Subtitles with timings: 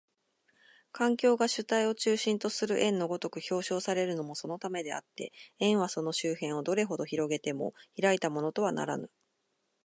[0.91, 9.11] 環境が主体を中心とする円の如く表象されるのもそのためであって、円はその周辺をどれほど拡げても開いたものとはならぬ。